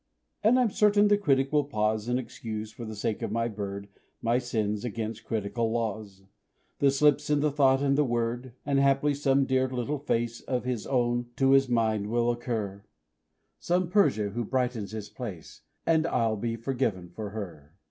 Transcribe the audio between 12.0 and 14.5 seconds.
will occur Some Persia who